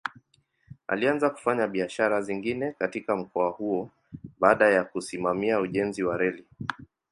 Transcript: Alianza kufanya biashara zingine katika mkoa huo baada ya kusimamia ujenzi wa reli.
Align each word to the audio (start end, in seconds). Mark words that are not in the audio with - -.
Alianza 0.87 1.29
kufanya 1.29 1.67
biashara 1.67 2.21
zingine 2.21 2.71
katika 2.79 3.15
mkoa 3.15 3.49
huo 3.49 3.89
baada 4.39 4.69
ya 4.69 4.83
kusimamia 4.83 5.59
ujenzi 5.59 6.03
wa 6.03 6.17
reli. 6.17 6.45